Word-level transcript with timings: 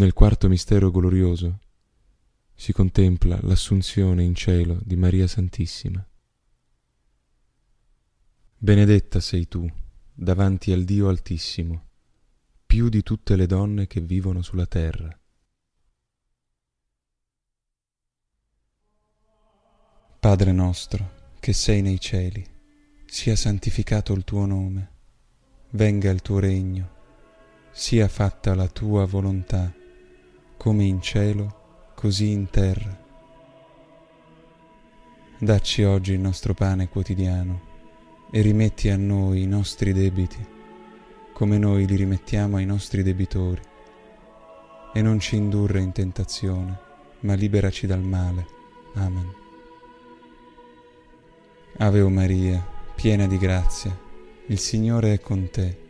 Nel 0.00 0.14
quarto 0.14 0.48
mistero 0.48 0.90
glorioso 0.90 1.58
si 2.54 2.72
contempla 2.72 3.38
l'assunzione 3.42 4.22
in 4.22 4.34
cielo 4.34 4.80
di 4.82 4.96
Maria 4.96 5.26
Santissima. 5.26 6.02
Benedetta 8.56 9.20
sei 9.20 9.46
tu 9.46 9.70
davanti 10.14 10.72
al 10.72 10.84
Dio 10.84 11.10
Altissimo, 11.10 11.88
più 12.64 12.88
di 12.88 13.02
tutte 13.02 13.36
le 13.36 13.44
donne 13.44 13.86
che 13.86 14.00
vivono 14.00 14.40
sulla 14.40 14.64
terra. 14.64 15.14
Padre 20.18 20.52
nostro, 20.52 21.34
che 21.40 21.52
sei 21.52 21.82
nei 21.82 22.00
cieli, 22.00 22.42
sia 23.04 23.36
santificato 23.36 24.14
il 24.14 24.24
tuo 24.24 24.46
nome, 24.46 24.92
venga 25.72 26.08
il 26.08 26.22
tuo 26.22 26.38
regno, 26.38 26.90
sia 27.70 28.08
fatta 28.08 28.54
la 28.54 28.66
tua 28.66 29.04
volontà, 29.04 29.74
come 30.60 30.84
in 30.84 31.00
cielo, 31.00 31.92
così 31.94 32.32
in 32.32 32.50
terra. 32.50 32.94
Dacci 35.38 35.84
oggi 35.84 36.12
il 36.12 36.20
nostro 36.20 36.52
pane 36.52 36.90
quotidiano 36.90 37.60
e 38.30 38.42
rimetti 38.42 38.90
a 38.90 38.98
noi 38.98 39.40
i 39.40 39.46
nostri 39.46 39.94
debiti, 39.94 40.36
come 41.32 41.56
noi 41.56 41.86
li 41.86 41.96
rimettiamo 41.96 42.58
ai 42.58 42.66
nostri 42.66 43.02
debitori, 43.02 43.62
e 44.92 45.00
non 45.00 45.18
ci 45.18 45.36
indurre 45.36 45.80
in 45.80 45.92
tentazione, 45.92 46.78
ma 47.20 47.32
liberaci 47.32 47.86
dal 47.86 48.02
male. 48.02 48.46
Amen. 48.96 49.32
Ave 51.78 52.02
o 52.02 52.10
Maria, 52.10 52.62
piena 52.94 53.26
di 53.26 53.38
grazia, 53.38 53.98
il 54.48 54.58
Signore 54.58 55.14
è 55.14 55.20
con 55.20 55.48
te. 55.48 55.89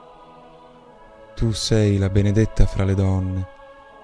Tu 1.41 1.53
sei 1.53 1.97
la 1.97 2.09
benedetta 2.09 2.67
fra 2.67 2.83
le 2.83 2.93
donne, 2.93 3.47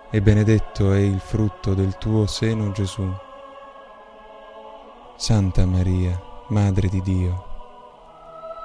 e 0.10 0.24
benedetto 0.24 0.92
è 0.92 0.98
il 0.98 1.20
frutto 1.20 1.76
del 1.76 1.96
tuo 2.00 2.26
seno 2.26 2.72
Gesù. 2.72 3.08
Santa 5.18 5.64
Maria, 5.68 6.20
Madre 6.48 6.88
di 6.88 7.00
Dio, 7.04 7.46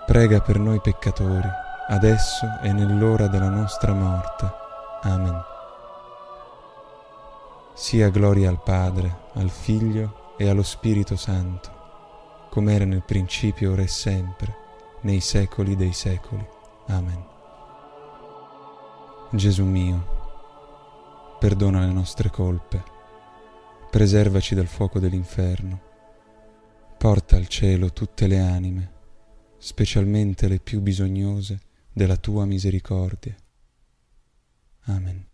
prega 0.06 0.40
per 0.40 0.58
noi 0.58 0.80
peccatori, 0.80 1.46
adesso 1.88 2.46
e 2.62 2.72
nell'ora 2.72 3.26
della 3.26 3.50
nostra 3.50 3.92
morte. 3.92 4.50
Amen. 5.02 5.44
Sia 7.74 8.08
gloria 8.08 8.48
al 8.48 8.62
Padre, 8.62 9.18
al 9.34 9.50
Figlio 9.50 10.32
e 10.38 10.48
allo 10.48 10.62
Spirito 10.62 11.16
Santo, 11.16 12.48
come 12.48 12.74
era 12.74 12.86
nel 12.86 13.02
principio, 13.02 13.72
ora 13.72 13.82
e 13.82 13.88
sempre, 13.88 14.56
nei 15.02 15.20
secoli 15.20 15.76
dei 15.76 15.92
secoli. 15.92 16.48
Amen. 16.86 17.21
Gesù 19.34 19.64
mio, 19.64 21.38
perdona 21.40 21.80
le 21.80 21.90
nostre 21.90 22.28
colpe, 22.28 22.84
preservaci 23.90 24.54
dal 24.54 24.66
fuoco 24.66 24.98
dell'inferno, 24.98 25.80
porta 26.98 27.36
al 27.36 27.48
cielo 27.48 27.94
tutte 27.94 28.26
le 28.26 28.38
anime, 28.38 28.92
specialmente 29.56 30.48
le 30.48 30.58
più 30.58 30.82
bisognose 30.82 31.60
della 31.90 32.18
tua 32.18 32.44
misericordia. 32.44 33.34
Amen. 34.82 35.31